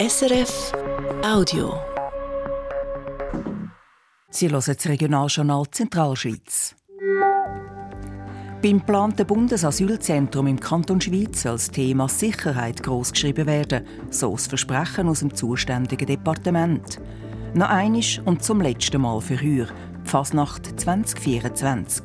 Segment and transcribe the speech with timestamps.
[0.00, 0.72] SRF
[1.22, 1.74] Audio.
[4.30, 6.74] Sie hören das Regionaljournal Zentralschweiz.
[8.62, 15.06] Beim geplanten Bundesasylzentrum im Kanton Schweiz soll das Thema Sicherheit großgeschrieben werden, so das Versprechen
[15.06, 16.98] aus dem zuständigen Departement.
[17.52, 19.66] Noch einisch und zum letzten Mal für Heuer,
[20.04, 22.04] Fasnacht 2024.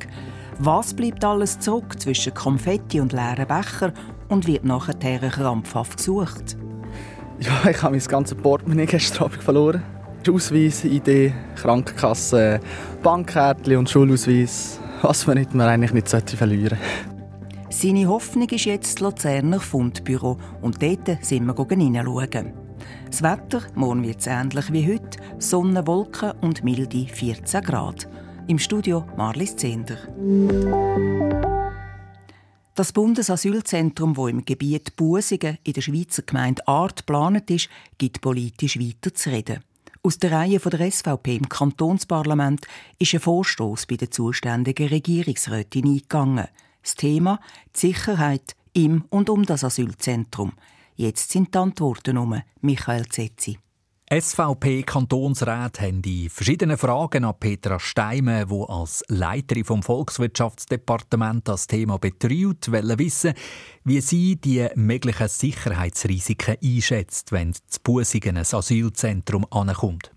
[0.58, 3.94] Was bleibt alles zurück zwischen Konfetti und leeren Becher
[4.28, 6.58] und wird nachher krampfhaft gesucht?
[7.40, 9.82] Ja, ich habe mein ganzes Portemonnaie gestern Abend verloren.
[10.28, 12.60] Ausweis, ID, Krankenkasse,
[13.02, 14.80] Bankkärtchen und Schulausweis.
[15.02, 17.76] Was man nicht mehr eigentlich nicht verlieren sollte.
[17.78, 22.52] Seine Hoffnung ist jetzt das Luzerner Fundbüro und dort sind wir hineinschauen.
[23.06, 28.08] Das Wetter, morgen wird es ähnlich wie heute, Sonne, Wolken und milde 14 Grad.
[28.48, 29.98] Im Studio Marlis Zender.
[32.76, 38.78] Das Bundesasylzentrum, das im Gebiet Busingen in der Schweizer Gemeinde Art geplant ist, gibt politisch
[38.78, 39.64] weiterzureden.
[40.02, 42.66] Aus der Reihe der SVP im Kantonsparlament
[42.98, 46.48] ist ein Vorstoß bei der zuständigen Regierungsrätin eingegangen.
[46.82, 47.40] Das Thema
[47.74, 50.52] die Sicherheit im und um das Asylzentrum.
[50.96, 52.42] Jetzt sind die Antworten um.
[52.60, 53.56] Michael Zetzi.
[54.08, 61.98] SVP-Kantonsräte haben die verschiedenen Fragen an Petra Steime, die als Leiterin vom Volkswirtschaftsdepartement das Thema
[61.98, 63.34] betreut, wollen wissen,
[63.82, 70.12] wie sie die möglichen Sicherheitsrisiken einschätzt, wenn zu Busingen ein Asylzentrum ankommt.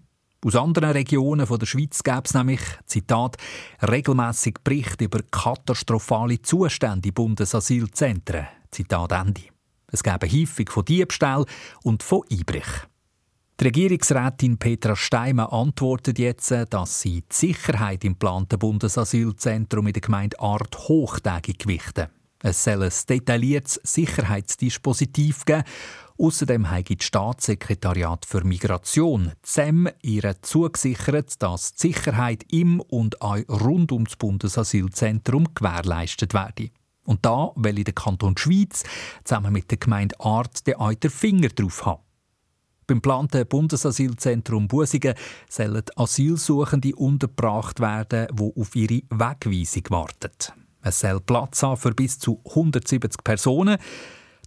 [0.46, 3.38] Aus anderen Regionen der Schweiz gäbe es nämlich, Zitat,
[3.82, 8.50] regelmäßig Berichte über katastrophale Zustände in Bundesasylzentren.
[8.70, 9.46] Zitat Ende.
[9.92, 11.46] Es gäbe häufig von Diebstahl
[11.82, 12.89] und von Einbrich.
[13.60, 20.02] Die Regierungsrätin Petra Steimer antwortet jetzt, dass sie die Sicherheit im geplanten Bundesasylzentrum in der
[20.02, 22.08] Gemeinde Art hochtägig gewichten.
[22.42, 25.64] Es soll ein detailliertes Sicherheitsdispositiv geben.
[26.18, 33.44] Außerdem hat das Staatssekretariat für Migration ZEM ihr zugesichert, dass die Sicherheit im und auch
[33.50, 36.70] rund ums Bundesasylzentrum gewährleistet werde.
[37.04, 38.86] Und da will der Kanton Schweiz
[39.26, 42.04] zusammen mit der Gemeinde Art den den Finger drauf haben.
[42.90, 45.14] Beim geplanten Bundesasylzentrum Busingen
[45.48, 50.32] sollen Asylsuchende untergebracht werden, die auf ihre Wegweisung warten.
[50.82, 53.78] Es soll Platz haben für bis zu 170 Personen.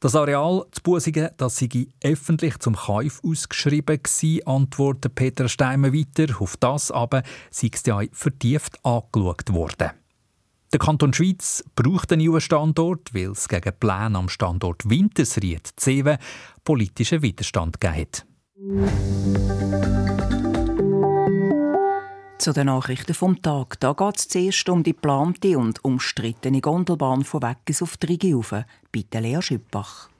[0.00, 6.40] Das Areal zu Busingen das sei öffentlich zum Kauf ausgeschrieben gewesen, antwortet Peter Steimer weiter.
[6.40, 9.90] Auf das aber sei es ja vertieft angeschaut worden.
[10.72, 16.18] Der Kanton Schweiz braucht einen neuen Standort, weil es gegen Pläne am Standort Wintersried, Zewe,
[16.64, 18.26] politischen Widerstand gegeben hat.
[22.38, 23.80] Zu den Nachrichten vom Tag.
[23.80, 28.64] Da geht es zuerst um die geplante und umstrittene Gondelbahn von Weggis auf Trigaufen.
[28.92, 30.10] Bitte Lea Schüppach.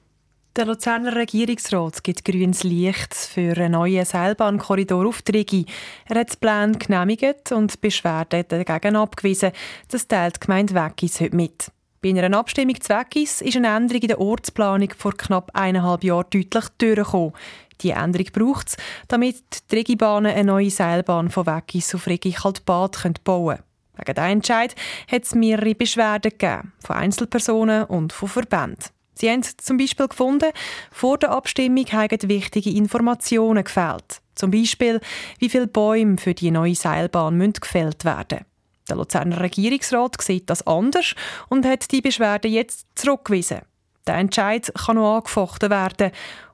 [0.57, 5.65] Der Luzerner Regierungsrat gibt grünes Licht für einen neuen Seilbahnkorridor auf Trigi.
[6.09, 9.53] Er hat den Plan genehmigt und Beschwerden dagegen abgewiesen.
[9.87, 11.71] Das teilt die Gemeinde Weggis heute mit.
[12.01, 16.25] Bei einer Abstimmung zu Weggis ist eine Änderung in der Ortsplanung vor knapp eineinhalb Jahren
[16.29, 17.31] deutlich durchgekommen.
[17.83, 18.77] Die Änderung braucht es,
[19.07, 23.63] damit die Regibahnen eine neue Seilbahn von Weggis auf Regi-Kaltbad bauen können.
[23.97, 24.75] Wegen diesem Entscheid
[25.11, 28.85] hat es mehrere Beschwerden gegeben, von Einzelpersonen und von Verbänden.
[29.15, 30.51] Sie haben zum Beispiel gefunden,
[30.91, 34.21] vor der Abstimmung haben wichtige Informationen gefehlt.
[34.33, 34.99] Zum Beispiel,
[35.37, 38.39] wie viele Bäume für die neue Seilbahn müssen gefällt werden
[38.89, 41.13] Der Luzerner Regierungsrat sieht das anders
[41.49, 43.61] und hat die Beschwerde jetzt zurückgewiesen.
[44.07, 46.11] Der Entscheid kann noch angefochten werden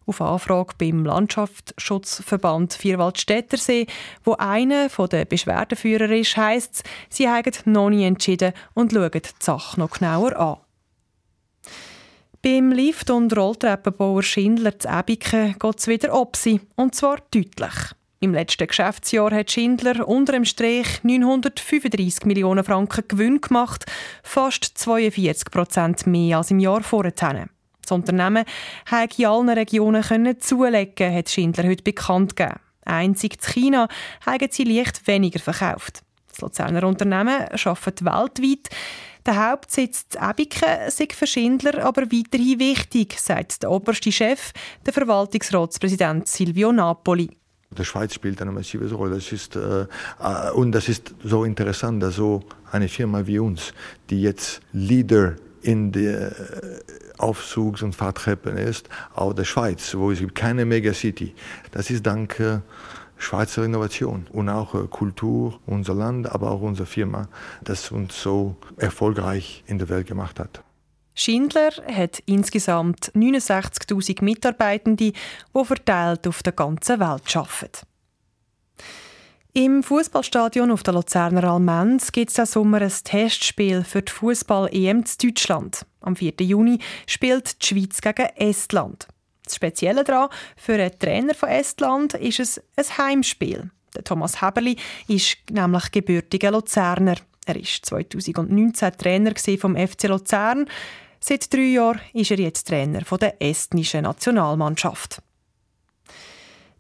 [0.10, 3.86] auf Anfrage beim Landschaftsschutzverband Vierwaldstättersee,
[4.24, 9.22] wo einer der Beschwerdeführer ist, heisst es, sie haben noch nie entschieden und schauen die
[9.40, 10.58] Sache noch genauer an.
[12.42, 17.94] Beim Lift- und Rolltreppenbauer Schindler zu Ebiken geht es wieder ob sie, und zwar deutlich.
[18.22, 23.86] Im letzten Geschäftsjahr hat Schindler unter dem Strich 935 Millionen Franken Gewinn gemacht,
[24.24, 27.14] fast 42 Prozent mehr als im Jahr vorher.
[27.14, 28.44] Das Unternehmen
[28.90, 30.04] konnte in allen Regionen
[30.42, 32.60] zulegen, hat Schindler heute bekannt gegeben.
[32.84, 33.88] Einzig in China
[34.26, 36.02] haben sie leicht weniger verkauft.
[36.28, 38.70] Das Luzerner Unternehmen arbeitet weltweit.
[39.26, 44.52] Der Hauptsitz in Ebiken ist für Schindler aber weiterhin wichtig, sagt der oberste Chef,
[44.86, 47.39] der Verwaltungsratspräsident Silvio Napoli.
[47.78, 49.16] Die Schweiz spielt eine massive Rolle.
[49.16, 49.82] Das ist, äh,
[50.20, 53.74] äh, und das ist so interessant, dass so eine Firma wie uns,
[54.10, 56.34] die jetzt Leader in der
[57.20, 61.36] Aufzugs- und Fahrtreppen ist, auch der Schweiz, wo es gibt keine Megacity.
[61.72, 62.60] Das ist dank äh,
[63.18, 67.28] Schweizer Innovation und auch äh, Kultur, unser Land, aber auch unsere Firma,
[67.62, 70.64] das uns so erfolgreich in der Welt gemacht hat.
[71.20, 77.86] Schindler hat insgesamt 69.000 Mitarbeitende, die verteilt auf der ganzen Welt arbeiten.
[79.54, 85.06] Im Fußballstadion auf der Luzerner Almenz gibt es diesen Sommer ein Testspiel für die Fußball-EM
[85.06, 85.86] zu Deutschland.
[86.02, 86.34] Am 4.
[86.42, 89.08] Juni spielt die Schweiz gegen Estland.
[89.44, 93.72] Das Spezielle daran, für einen Trainer von Estland ist es ein Heimspiel.
[94.04, 94.78] Thomas Heberli
[95.08, 97.16] ist nämlich gebürtiger Luzerner.
[97.46, 100.68] Er war 2019 Trainer vom FC Luzern.
[101.20, 105.22] Seit drei Jahren ist er jetzt Trainer der estnischen Nationalmannschaft.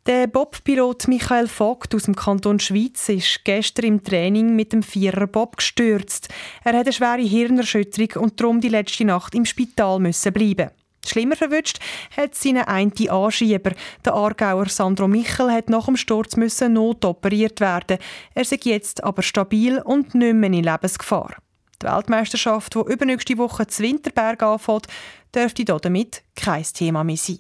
[0.06, 5.58] Der Bobpilot Michael Vogt aus dem Kanton Schweiz ist gestern im Training mit dem Viererbob
[5.58, 6.30] gestürzt.
[6.64, 10.72] Er hat eine schwere Hirnerschütterung und darum die letzte Nacht im Spital müssen bleiben.
[11.06, 11.80] Schlimmer verwünscht
[12.16, 13.74] hat seine eine Anschieber.
[14.04, 17.98] Der Aargauer Sandro Michel hat nach dem Sturz müssen notoperiert werden.
[18.34, 21.36] Er ist jetzt aber stabil und nicht mehr in Lebensgefahr.
[21.82, 24.88] Die Weltmeisterschaft, die übernächste Woche zu Winterberg anfängt,
[25.34, 27.40] dürfte damit kein Thema mehr sein.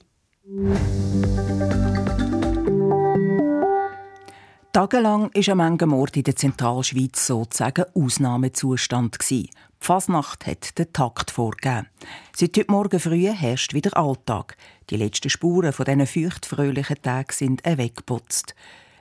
[4.71, 9.17] Tagelang war ein Mengenmord in der Zentralschweiz sozusagen Ausnahmezustand.
[9.29, 9.49] Die
[9.79, 11.87] Fasnacht hat den Takt vorgegeben.
[12.35, 14.55] Seit heute Morgen früh herrscht wieder Alltag.
[14.89, 18.55] Die letzten Spuren von diesen feuchtfröhlichen Tagen sind weggeputzt.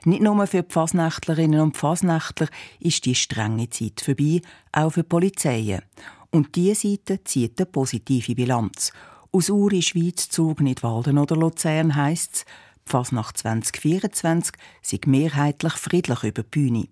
[0.05, 2.47] Nicht nur für die Fasnächtlerinnen und Fasnächtler
[2.79, 4.41] ist die strenge Zeit vorbei,
[4.71, 5.81] auch für die Polizeien.
[6.31, 8.93] Und diese Seite zieht eine positive Bilanz.
[9.31, 12.45] Aus Uri, Schweiz, Zug, Nidwalden oder Luzern heisst es,
[12.89, 16.87] Fasnacht 2024 sei mehrheitlich friedlich über die Bühne.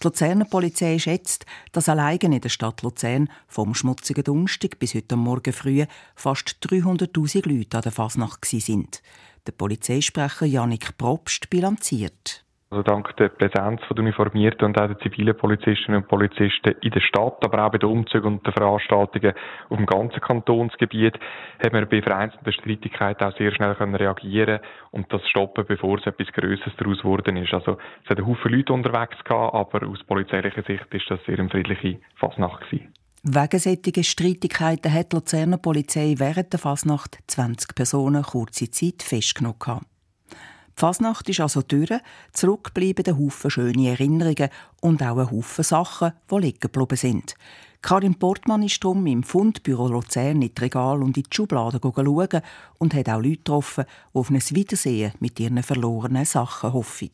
[0.00, 5.16] Die Luzerner Polizei schätzt, dass allein in der Stadt Luzern vom schmutzigen Donnerstag bis heute
[5.16, 9.02] Morgen früh fast 300.000 Leute an der Fasnacht sind.
[9.46, 12.44] Der Polizeisprecher Janik Probst bilanziert.
[12.72, 17.00] Also dank der Präsenz der uniformierten und auch der zivilen Polizistinnen und Polizisten in der
[17.00, 19.32] Stadt, aber auch bei den Umzügen und den Veranstaltungen
[19.70, 21.18] auf dem ganzen Kantonsgebiet,
[21.64, 24.60] haben wir bei vereinzelten Streitigkeiten auch sehr schnell reagieren
[24.92, 27.52] und das stoppen, bevor es etwas Größeres daraus geworden ist.
[27.52, 31.40] Also es hat einen Haufen Leute unterwegs gehabt, aber aus polizeilicher Sicht ist das sehr
[31.40, 32.92] eine friedliche Fasnacht gewesen.
[33.22, 39.84] Wegen solcher Streitigkeiten hat die Luzerner Polizei während der Fasnacht 20 Personen kurze Zeit festgenommen.
[40.30, 40.36] Die
[40.74, 41.92] Fasnacht ist also durch,
[42.32, 44.48] zurückbleiben ein Haufen schöne Erinnerungen
[44.80, 47.34] und auch ein Haufen Sachen, die liegen geblieben sind.
[47.82, 52.40] Karin Portmann ist darum im Fundbüro Luzern in die Regal und in die Schubladen schauen
[52.78, 53.84] und hat auch Leute getroffen,
[54.14, 57.10] die auf ein Wiedersehen mit ihren verlorenen Sachen hoffen.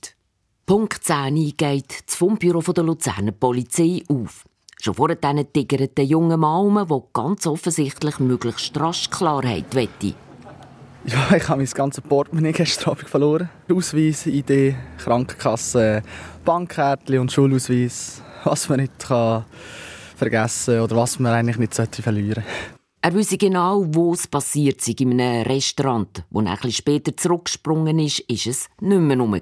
[0.67, 4.45] Punkt 10 geht das Fundbüro der Luzerner Polizei auf.
[4.81, 5.19] Schon vorher
[5.53, 10.15] tigert der junge Mann der ganz offensichtlich möglichst rasch Klarheit wette.
[11.07, 13.49] Ja, ich habe mein ganzes Portemonnaie gestern Abend verloren.
[13.73, 16.03] Ausweis, ID, Krankenkasse,
[16.45, 18.23] Bankkärtchen und Schulausweis.
[18.45, 19.45] Was man nicht kann
[20.17, 22.45] vergessen oder was man eigentlich nicht sollte verlieren
[23.03, 26.25] Er wisse genau, wo es passiert sei, in einem Restaurant.
[26.31, 29.39] Wo er etwas später zurückgesprungen ist, ist es nicht mehr rum.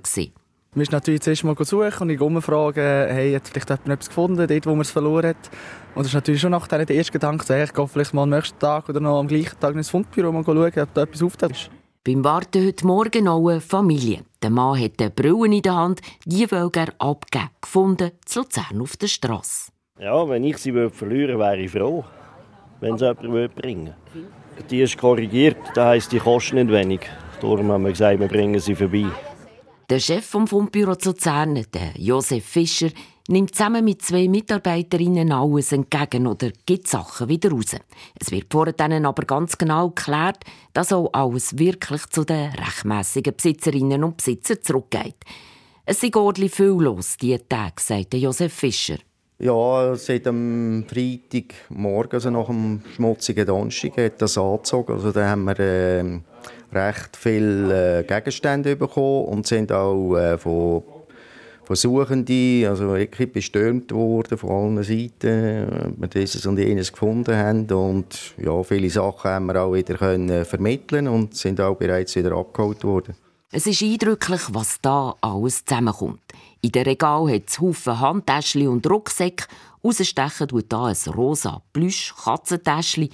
[0.76, 4.44] Man ist natürlich zuerst mal suchen und ich umfragen, hey, hat vielleicht jemand etwas gefunden,
[4.48, 5.50] dort, wo man es verloren hat.
[5.94, 8.30] Und das ist natürlich schon nachher der erste Gedanke, hey, ich gehe vielleicht mal am
[8.30, 11.70] nächsten Tag oder noch am gleichen Tag ins Fundbüro mal schauen, ob da etwas auftaucht.
[12.02, 14.24] Beim Warten heute Morgen noch eine Familie.
[14.42, 17.50] Der Mann hat eine Brille in der Hand, die will er abgeben.
[17.60, 19.70] Gefunden, zu Luzern auf der Straße.
[20.00, 22.04] Ja, wenn ich sie verlieren würde, wäre ich froh,
[22.80, 24.66] wenn sie jemand bringen würde.
[24.68, 27.02] Die ist korrigiert, das heisst, die kosten nicht wenig.
[27.40, 29.06] Darum haben wir gesagt, wir bringen sie vorbei.
[29.94, 32.88] Der Chef vom Fundbüro zu Luzern, der Josef Fischer,
[33.28, 37.76] nimmt zusammen mit zwei Mitarbeiterinnen alles entgegen oder gibt Sachen wieder raus.
[38.20, 40.38] Es wird vor denen aber ganz genau geklärt,
[40.72, 45.14] dass auch alles wirklich zu den rechtmässigen Besitzerinnen und Besitzern zurückgeht.
[45.86, 48.96] Es sind ordentlich viel los diese Tage, sagt Josef Fischer.
[49.38, 54.92] Ja, seit dem Freitagmorgen, also nach dem schmutzigen Donnerstag, hat das angezogen.
[54.92, 56.20] Also da haben wir äh,
[56.74, 60.82] recht viele äh, Gegenstände bekommen und sind auch äh, von,
[61.70, 68.34] Suchenden, also wirklich bestürmt worden von allen Seiten, wir dieses und jenes gefunden haben und
[68.36, 72.84] ja, viele Sachen haben wir auch wieder können vermitteln und sind auch bereits wieder abgeholt
[72.84, 73.14] worden.
[73.50, 76.20] Es ist eindrücklich, was da alles zusammenkommt.
[76.60, 79.46] In der Regal hat es Haufen Handtäschchen und Rucksäcke.
[79.84, 83.10] Rausstechen tut da ein rosa Plüsch-Katzentäschchen.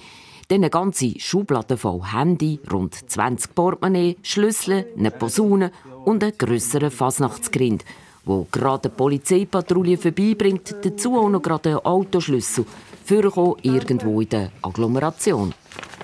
[0.51, 5.71] Dann eine ganze Schublade voll Handy, rund 20 Portemonnaie, Schlüssel, eine Posaune
[6.03, 7.85] und einen grösseren Fasnachtsgrind,
[8.25, 12.65] wo gerade eine Polizeipatrouille vorbeibringt, dazu auch noch gerade einen Autoschlüssel,
[13.05, 15.53] für irgendwo in der Agglomeration.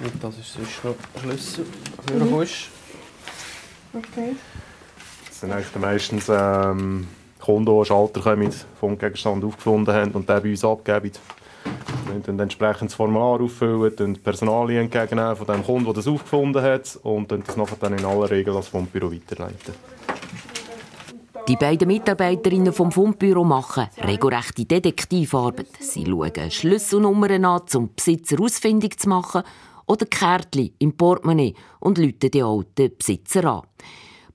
[0.02, 1.66] Und das ist sonst noch ein Schlüssel,
[2.08, 2.32] für mhm.
[2.32, 4.36] Okay.
[5.28, 7.06] Das sind eigentlich meistens ähm,
[7.42, 8.38] Kunden, die Schalter
[8.80, 11.12] vom Gegenstand aufgefunden haben und den bei uns abgeben.
[12.24, 17.00] Dann entsprechend das Formular auffüllen, dann Personalien entgegennehmen von dem Kunden, der das aufgefunden hat
[17.04, 19.74] und dann das nachher dann in aller Regel als Fundbüro weiterleiten.
[21.48, 25.70] Die beiden Mitarbeiterinnen vom Fundbüro machen regelrechte Detektivarbeit.
[25.80, 29.44] Sie schauen Schlüsselnummern an, um Besitzer ausfindig zu machen
[29.86, 33.62] oder Kärtchen im Portemonnaie und läuten die alten Besitzer an.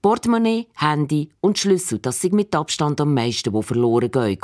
[0.01, 4.39] Portemonnaie, Handy und Schlüssel, das sind mit Abstand am meisten, die verloren gehen.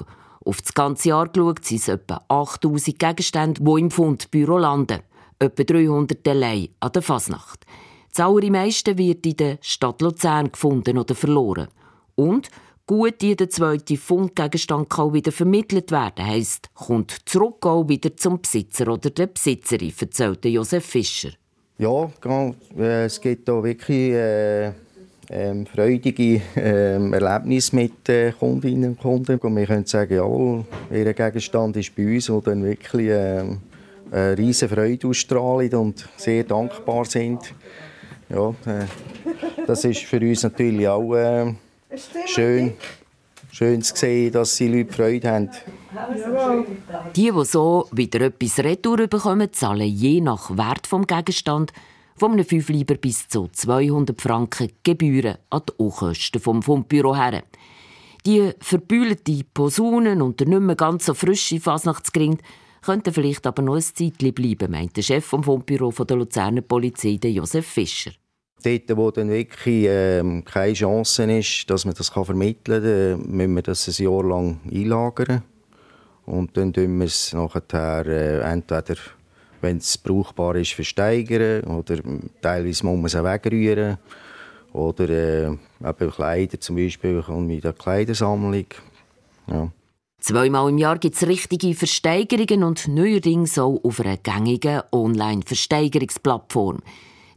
[0.49, 5.01] Auf das ganze Jahr geschaut sind es etwa 8000 Gegenstände, die im Fundbüro landen.
[5.39, 7.67] Etwa 300 allein an der Fasnacht.
[8.15, 11.69] Das allermeiste wird in der Stadt Luzern gefunden oder verloren.
[12.15, 12.49] Und
[12.87, 18.89] gut jeder zweite Fundgegenstand kann wieder vermittelt werden, heisst, kommt zurück auch wieder zum Besitzer
[18.89, 21.33] oder der Besitzerin, erzählte Josef Fischer.
[21.77, 22.11] Ja,
[22.75, 24.73] äh, es gibt hier wirklich äh,
[25.31, 29.39] ähm, freudige ähm, Erlebnisse mit äh, Kundinnen und Kunden.
[29.39, 33.45] Und wir können sagen, ja, ihr Gegenstand ist bei uns, wo dann wirklich äh,
[34.11, 37.55] eine riesige Freude ausstrahlen und sehr dankbar sind.
[38.31, 38.87] Ja, äh,
[39.67, 41.55] das ist für uns natürlich auch äh,
[42.27, 42.75] schön,
[43.51, 45.51] schön zu sehen, dass die Leute Freude haben.
[47.17, 51.73] Die, die so wieder etwas retour bekommen, zahlen je nach Wert des Gegenstands
[52.19, 57.45] von einem Fünfleiber bis zu 200 Franken Gebühren an die Unkosten vom Fundbüro her.
[58.27, 62.43] Die verbühlten Posaunen und der nicht mehr ganz so frische Fasnachtsgrind
[62.83, 67.19] könnten vielleicht aber noch ein Zeitchen bleiben, meint der Chef vom Fundbüro der Luzerner Polizei,
[67.23, 68.13] Josef Fischer.
[68.63, 72.83] Dort, wo dann wirklich äh, keine Chance ist, dass man das vermitteln
[73.23, 75.43] kann, müssen wir das ein Jahr lang einlagern.
[76.27, 78.97] Und dann tun wir es nachher äh, entweder,
[79.61, 81.99] wenn es brauchbar ist, versteigern oder
[82.41, 83.99] teilweise muss man es auch wegrühren.
[84.73, 88.67] Oder äh, eben Kleider zum Beispiel mit der Kleidersammlung.
[89.47, 89.71] Ja.
[90.21, 96.81] Zweimal im Jahr gibt es richtige Versteigerungen und neuerdings auch auf einer gängigen Online-Versteigerungsplattform.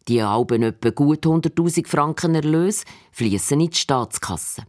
[0.07, 4.63] Die Alben etwa gut 100.000 Franken Erlös fließen in die Staatskasse.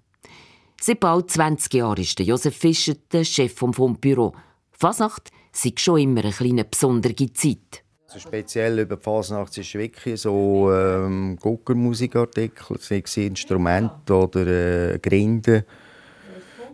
[0.81, 4.35] Seit bald 20 Jahren ist Josef Fischer der Chef vom Fundbüro.
[4.73, 7.85] Fasnacht sei schon immer eine kleine besondere Zeit.
[8.09, 14.47] Also speziell über die Fasnacht ist wirklich so ähm, Guckermusikartikel, sei es Instrumente oder
[14.95, 15.65] äh, Grinden.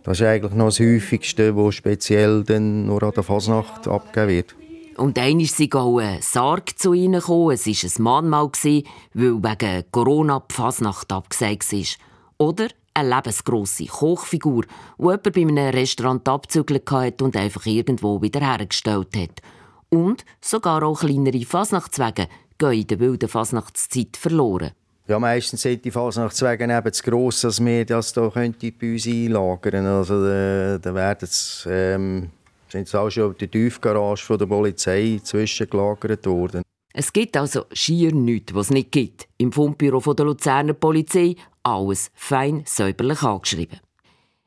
[0.02, 4.54] Das ist eigentlich noch das Häufigste, was speziell dann nur an der Fasnacht abgegeben wird.
[4.98, 7.52] Und einmal ist auch ein Sarg zu ihnen gekommen.
[7.52, 8.82] Es war ein Mahnmal, weil
[9.14, 12.48] wegen Corona die Fasnacht abgesagt war.
[12.48, 14.64] Oder eine lebensgrosse Kochfigur,
[14.98, 19.42] die jemand bei einem Restaurant abzügelt hat und einfach irgendwo wieder hergestellt hat.
[19.90, 22.28] Und sogar auch kleinere Fasnachtswege
[22.58, 24.72] gehen in der wilden Fasnachtszeit verloren.
[25.06, 29.60] Ja, meistens sind die Fasnachtswege eben zu gross, dass wir das hier bei uns einlagern
[29.60, 29.86] könnten.
[29.86, 32.30] Also, da, da werden es ähm,
[32.68, 36.62] sind auch schon auf der Tiefgarage der Polizei zwischengelagert worden.
[36.92, 39.28] Es gibt also schier nichts, was es nicht gibt.
[39.38, 41.36] Im Fundbüro der Luzerner Polizei
[41.74, 43.80] alles fein säuberlich angeschrieben.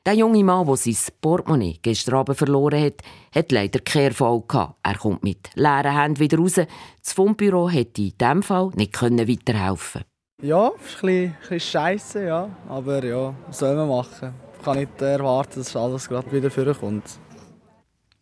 [0.04, 3.04] Der junge Mann, der sein Portemonnaie gestern Abend verloren hat,
[3.36, 4.80] hat leider keinen Erfolg gehabt.
[4.82, 6.56] Er kommt mit leeren Händen wieder raus.
[6.56, 10.02] Das Fundbüro hätte in diesem Fall nicht weiterhelfen
[10.42, 12.50] Ja, ist ein bisschen, bisschen scheiße, ja.
[12.68, 14.34] Aber ja, was soll man machen?
[14.58, 17.06] Ich kann nicht erwarten, dass alles gerade wieder vorkommt.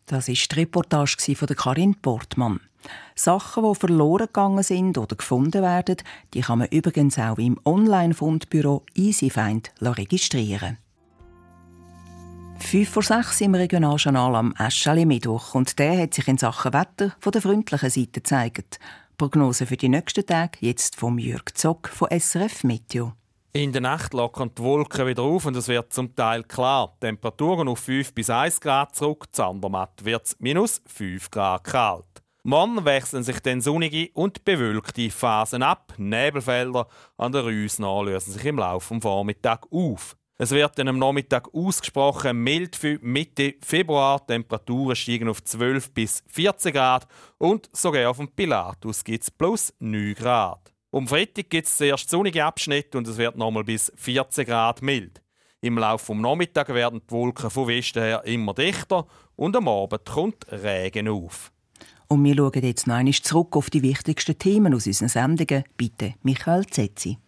[0.04, 2.60] Das war die Reportage von Karin Portmann.
[3.14, 5.96] Sachen, die verloren gegangen sind oder gefunden werden,
[6.34, 10.78] die kann man übrigens auch im Online-Fundbüro EasyFind registrieren.
[12.60, 17.14] 5 vor 6 im Regionaljournal am Eschali Mittwoch und der hat sich in Sachen Wetter
[17.18, 18.78] von der freundlichen Seite gezeigt.
[19.16, 23.12] Prognose für die nächsten Tage jetzt vom Jörg Zock von SRF Meteo.
[23.52, 26.94] In der Nacht lockern die Wolken wieder auf und es wird zum Teil klar.
[27.00, 32.09] Temperaturen auf 5 bis 1 Grad zurück, zu Andermatt wird es minus 5 Grad kalt.
[32.42, 35.92] Morgen wechseln sich dann sonnige und bewölkte Phasen ab.
[35.98, 40.16] Nebelfelder an der Rüsna lösen sich im Laufe des Vormittags auf.
[40.38, 44.26] Es wird dann am Nachmittag ausgesprochen mild für Mitte Februar.
[44.26, 47.06] Temperaturen steigen auf 12 bis 14 Grad
[47.36, 50.72] und sogar auf dem Pilatus gibt es plus 9 Grad.
[50.88, 55.20] Um Freitag gibt es zuerst sonnige Abschnitte und es wird nochmal bis 14 Grad mild.
[55.60, 59.06] Im Laufe des Nachmittags werden die Wolken von Westen her immer dichter
[59.36, 61.52] und am Abend kommt Regen auf.
[62.12, 65.62] Und wir schauen jetzt noch einmal zurück auf die wichtigsten Themen aus unseren Sendungen.
[65.76, 67.18] Bitte, Michael Zetzi.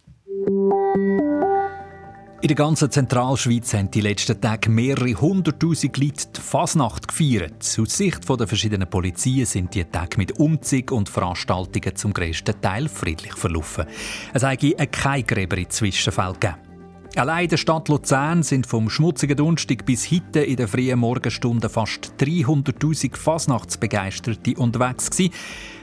[2.40, 7.78] In der ganzen Zentralschweiz haben die letzten Tage mehrere hunderttausend Leute die Fasnacht gefeiert.
[7.80, 12.88] Aus Sicht der verschiedenen Polizien sind die Tage mit Umzug und Veranstaltungen zum grössten Teil
[12.88, 13.86] friedlich verlaufen.
[14.34, 16.71] Es habe keine Gräber in Zwischenfällen gegeben.
[17.14, 21.68] Allein in der Stadt Luzern sind vom schmutzigen Donnerstag bis heute in den frühen Morgenstunden
[21.68, 25.34] fast 300.000 Fasnachtsbegeisterte unterwegs gewesen.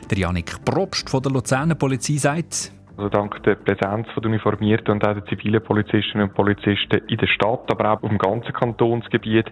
[0.09, 5.07] Der Janik Probst von der Luzerner Polizei sagt, also dank der Präsenz der uniformierten und
[5.07, 9.45] auch der zivilen Polizistinnen und Polizisten in der Stadt, aber auch dem ganzen Kantonsgebiet,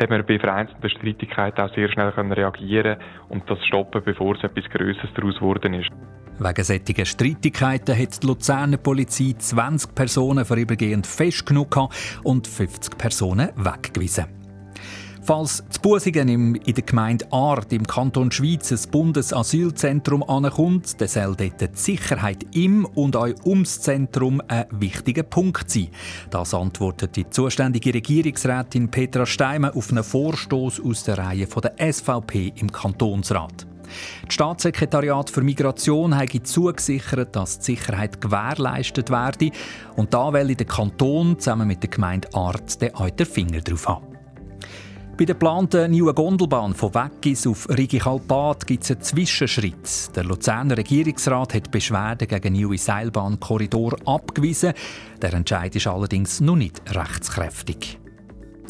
[0.00, 2.96] haben wir bei vereinzelten Streitigkeiten auch sehr schnell reagieren
[3.28, 5.90] und das stoppen, bevor es etwas Größeres daraus geworden ist.
[6.38, 11.88] Wegen solcher Streitigkeiten hat die Luzerner Polizei 20 Personen vorübergehend festgenommen
[12.24, 14.43] und 50 Personen weggewiesen.
[15.26, 21.34] Falls zu Busingen in der Gemeinde Art im Kanton Schweiz ein Bundesasylzentrum ankommt, dann soll
[21.34, 25.88] dort die Sicherheit im und auch ums Zentrum ein wichtiger Punkt sein.
[26.28, 32.52] Das antwortet die zuständige Regierungsrätin Petra Steimer auf einen Vorstoß aus der Reihe der SVP
[32.56, 33.66] im Kantonsrat.
[34.26, 39.52] Das Staatssekretariat für Migration hat zugesichert, dass die Sicherheit gewährleistet werde.
[39.96, 44.13] Und da will der Kanton zusammen mit der Gemeinde Art den Finger drauf haben.
[45.16, 50.16] Bei der geplanten neuen Gondelbahn von Weggis auf Rigi-Kalpat gibt es einen Zwischenschritt.
[50.16, 54.72] Der Luzerner Regierungsrat hat Beschwerden gegen den neuen Seilbahnkorridor abgewiesen.
[55.22, 58.00] Der Entscheid ist allerdings noch nicht rechtskräftig.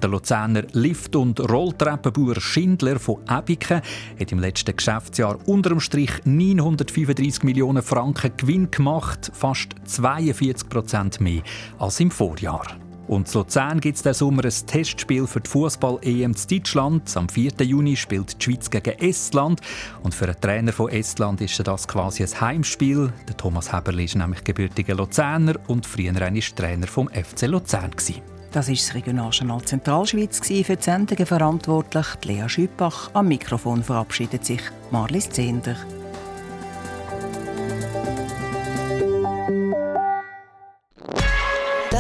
[0.03, 3.81] Der Luzerner Lift- und Rolltreppenbauer Schindler von Ebiken
[4.21, 11.23] hat im letzten Geschäftsjahr unter dem Strich 935 Millionen Franken Gewinn gemacht, fast 42 Prozent
[11.23, 11.41] mehr
[11.79, 12.84] als im Vorjahr.
[13.07, 17.17] Und in Luzern gibt es diesen Sommer ein Testspiel für die Fußball-EM in Deutschland.
[17.17, 17.53] Am 4.
[17.61, 19.61] Juni spielt die Schweiz gegen Estland.
[20.03, 23.13] Und für einen Trainer von Estland ist das quasi ein Heimspiel.
[23.29, 27.91] Der Thomas Heberli ist nämlich gebürtiger Luzerner und früher ein Trainer vom FC Luzern.
[27.91, 28.23] Gewesen.
[28.53, 32.07] Das ist das Regionaljournal Zentralschweiz für die Sendungen verantwortlich.
[32.23, 34.61] Lea Schüppach am Mikrofon verabschiedet sich
[34.93, 35.77] Marlis Zehnder.